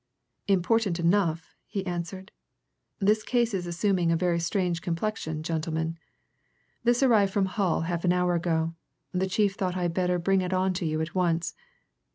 [0.47, 2.31] "Important enough," he answered.
[2.97, 5.95] "This case is assuming a very strange complexion, gentlemen.
[6.83, 8.73] This arrived from Hull half an hour ago,
[9.13, 11.53] and the chief thought I'd better bring it on to you at once.